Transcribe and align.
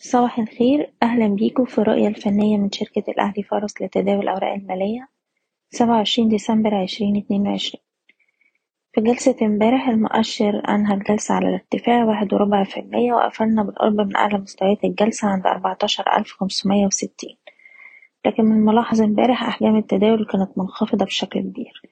صباح 0.00 0.38
الخير. 0.38 0.92
أهلا 1.02 1.28
بيكم 1.28 1.64
في 1.64 1.78
الرؤية 1.78 2.08
الفنية 2.08 2.56
من 2.56 2.70
شركة 2.72 3.10
الأهلي 3.10 3.42
فارس 3.42 3.82
لتداول 3.82 4.22
الأوراق 4.22 4.52
المالية. 4.52 5.08
سبعة 5.70 5.96
وعشرين 5.96 6.28
ديسمبر 6.28 6.74
عشرين 6.74 7.16
اتنين 7.16 7.48
وعشرين. 7.48 7.82
في 8.92 9.00
جلسة 9.00 9.36
امبارح 9.42 9.88
المؤشر 9.88 10.62
أنهى 10.68 10.94
الجلسة 10.94 11.34
على 11.34 11.48
الارتفاع 11.48 12.04
واحد 12.04 12.34
وربع 12.34 12.64
في 12.64 12.80
المية 12.80 13.12
وقفلنا 13.12 13.62
بالقرب 13.62 14.00
من 14.00 14.16
أعلى 14.16 14.38
مستويات 14.38 14.84
الجلسة 14.84 15.28
عند 15.28 15.46
أربعتاشر 15.46 16.16
ألف 16.16 16.32
خمسمية 16.32 16.86
وستين. 16.86 17.36
لكن 18.26 18.44
من 18.44 18.56
الملاحظ 18.56 19.02
امبارح 19.02 19.42
أحجام 19.42 19.76
التداول 19.76 20.26
كانت 20.26 20.58
منخفضة 20.58 21.04
بشكل 21.04 21.40
كبير. 21.40 21.82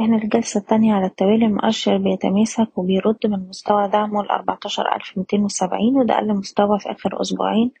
إحنا 0.00 0.16
الجلسة 0.16 0.60
التانية 0.60 0.94
على 0.94 1.06
التوالي 1.06 1.46
المؤشر 1.46 1.98
بيتماسك 1.98 2.78
وبيرد 2.78 3.18
من 3.26 3.48
مستوى 3.48 3.88
دعمه 3.88 4.22
لأربعتاشر 4.22 4.94
ألف 4.96 5.18
وسبعين 5.34 5.96
وده 5.96 6.14
أقل 6.14 6.34
مستوى 6.34 6.78
في 6.78 6.90
آخر 6.90 7.20
أسبوعين 7.20 7.72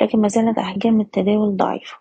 لكن 0.00 0.20
مازالت 0.20 0.58
أحجام 0.58 1.00
التداول 1.00 1.56
ضعيفة. 1.56 1.96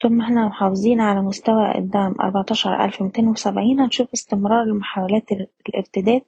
طول 0.00 0.12
ما 0.12 0.24
إحنا 0.24 0.46
محافظين 0.48 1.00
على 1.00 1.22
مستوى 1.22 1.78
الدعم 1.78 2.14
أربعتاشر 2.20 2.84
ألف 2.84 3.02
ميتين 3.02 3.28
وسبعين 3.28 3.80
هنشوف 3.80 4.08
استمرار 4.14 4.64
لمحاولات 4.64 5.32
الارتداد 5.68 6.22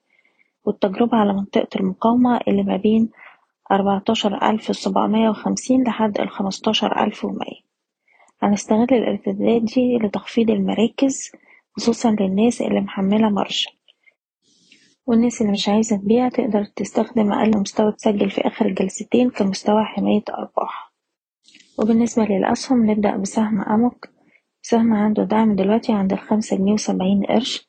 والتجربة 0.65 1.17
على 1.19 1.33
منطقة 1.33 1.69
المقاومة 1.81 2.41
اللي 2.49 2.63
ما 2.63 2.77
بين 2.77 3.11
أربعتاشر 3.73 4.51
ألف 4.51 4.77
سبعمية 4.77 5.29
وخمسين 5.31 5.85
لحد 5.85 6.21
الخمستاشر 6.21 7.05
ألف 7.05 7.27
هنستغل 8.43 8.87
الارتدادات 8.93 9.63
دي 9.63 9.99
لتخفيض 9.99 10.51
المراكز 10.51 11.33
خصوصا 11.81 12.17
للناس 12.21 12.63
اللي 12.63 12.81
محملة 12.81 13.29
مارجن 13.29 13.71
والناس 15.07 15.41
اللي 15.41 15.53
مش 15.53 15.69
عايزة 15.69 15.97
تبيع 15.97 16.29
تقدر 16.29 16.65
تستخدم 16.65 17.33
أقل 17.33 17.59
مستوى 17.59 17.89
اتسجل 17.89 18.31
في 18.31 18.41
آخر 18.41 18.67
الجلستين 18.67 19.31
كمستوى 19.31 19.85
حماية 19.85 20.23
أرباح. 20.31 20.93
وبالنسبة 21.79 22.25
للأسهم 22.25 22.91
نبدأ 22.91 23.17
بسهم 23.17 23.61
أموك. 23.61 24.09
سهم 24.63 24.95
عنده 24.95 25.25
دعم 25.25 25.57
دلوقتي 25.57 25.93
عند 25.93 26.13
الخمسة 26.13 26.57
جنيه 26.57 26.73
وسبعين 26.73 27.23
قرش. 27.25 27.69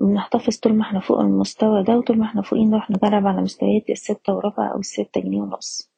بنحتفظ 0.00 0.56
طول 0.56 0.74
ما 0.74 0.82
إحنا 0.82 1.00
فوق 1.00 1.20
المستوى 1.20 1.82
ده 1.82 1.98
وطول 1.98 2.18
ما 2.18 2.24
إحنا 2.24 2.42
فوقين 2.42 2.70
نروح 2.70 2.90
نجرب 2.90 3.26
على 3.26 3.42
مستويات 3.42 3.90
الستة 3.90 4.34
وربع 4.34 4.72
أو 4.72 4.78
الستة 4.78 5.20
جنيه 5.20 5.40
ونص. 5.42 5.90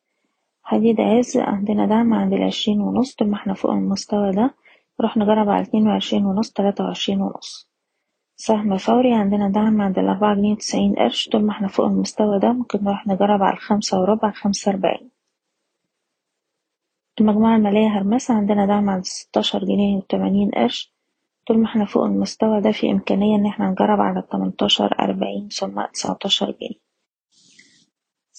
حديد 0.62 1.00
عز 1.00 1.36
عندنا 1.36 1.86
دعم 1.86 2.14
عند 2.14 2.32
العشرين 2.32 2.80
ونص 2.80 3.14
طول 3.14 3.28
ما 3.28 3.36
إحنا 3.36 3.54
فوق 3.54 3.70
المستوى 3.70 4.30
ده. 4.30 4.54
نروح 5.00 5.16
نجرب 5.16 5.48
على 5.48 5.62
اتنين 5.62 5.86
وعشرين 5.88 6.26
ونص 6.26 6.52
تلاتة 6.52 6.84
وعشرين 6.84 7.20
ونص. 7.20 7.68
سهم 8.36 8.76
فوري 8.76 9.14
عندنا 9.14 9.48
دعم 9.48 9.80
عند 9.80 9.98
الأربعة 9.98 10.34
جنيه 10.34 10.52
وتسعين 10.52 10.94
قرش. 10.94 11.28
طول 11.28 11.42
ما 11.44 11.52
إحنا 11.52 11.68
فوق 11.68 11.86
المستوى 11.86 12.38
ده 12.38 12.52
ممكن 12.52 12.84
نروح 12.84 13.06
نجرب 13.06 13.42
على 13.42 13.54
الخمسة 13.54 14.00
وربع 14.00 14.30
خمسة 14.30 14.70
أربعين. 14.70 15.10
المجموعة 17.20 17.56
المالية 17.56 17.88
هرمسة 17.98 18.34
عندنا 18.34 18.66
دعم 18.66 18.90
عند 18.90 19.04
ستاشر 19.04 19.64
جنيه 19.64 19.96
وتمانين 19.96 20.50
قرش. 20.50 20.92
طول 21.46 21.58
ما 21.58 21.66
إحنا 21.66 21.84
فوق 21.84 22.04
المستوى 22.04 22.60
ده 22.60 22.72
في 22.72 22.90
إمكانية 22.90 23.36
إن 23.36 23.46
إحنا 23.46 23.70
نجرب 23.70 24.00
على 24.00 24.22
تمنتاشر 24.22 24.98
أربعين 25.00 25.48
ثم 25.48 25.84
تسعتاشر 25.92 26.50
جنيه. 26.50 26.71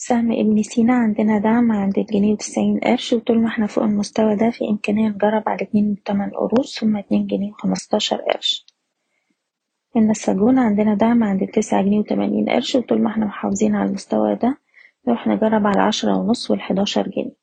سهم 0.06 0.32
ابن 0.32 0.64
سينا 0.64 0.94
عندنا 0.94 1.40
دعم 1.40 1.72
عند 1.72 1.98
الجنيه 1.98 2.34
وتسعين 2.34 2.80
قرش 2.80 3.14
وطول 3.14 3.40
ما 3.42 3.48
إحنا 3.48 3.68
فوق 3.68 3.84
المستوى 3.84 4.36
ده 4.36 4.50
في 4.50 4.70
إمكانية 4.70 5.10
نجرب 5.10 5.44
على 5.48 5.62
اتنين 5.62 5.92
وتمن 5.92 6.30
قروش 6.30 6.80
ثم 6.80 6.98
اتنين 6.98 7.28
جنيه 7.28 7.52
وخمستاشر 7.52 8.16
قرش. 8.18 8.66
النساجون 9.96 10.60
عندنا 10.60 10.94
دعم 10.96 11.24
عند 11.24 11.42
التسعة 11.42 11.82
جنيه 11.82 12.00
وتمانين 12.00 12.50
قرش 12.50 12.76
وطول 12.76 13.02
ما 13.02 13.10
إحنا 13.10 13.26
محافظين 13.26 13.76
على 13.76 13.90
المستوى 13.90 14.36
ده 14.36 14.58
نروح 15.08 15.28
نجرب 15.28 15.68
على 15.68 15.76
العشرة 15.76 16.18
ونص 16.18 16.52
والحداشر 16.52 17.08
جنيه. 17.08 17.36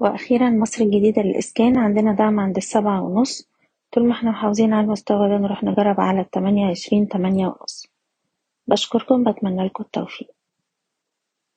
وأخيرا 0.00 0.50
مصر 0.50 0.84
الجديدة 0.84 1.22
للإسكان 1.22 1.78
عندنا 1.78 2.12
دعم 2.12 2.40
عند 2.40 2.56
السبعة 2.56 3.02
ونص 3.02 3.48
طول 3.92 4.06
ما 4.06 4.12
إحنا 4.12 4.30
محافظين 4.30 4.72
على 4.72 4.84
المستوى 4.84 5.28
ده 5.28 5.36
نروح 5.38 5.64
نجرب 5.64 6.00
على 6.00 6.20
التمانية 6.20 6.70
عشرين 6.70 7.08
تمانية 7.08 7.46
ونص. 7.46 7.86
بشكركم 8.66 9.24
بتمنى 9.24 9.66
لكم 9.66 9.84
التوفيق. 9.84 10.37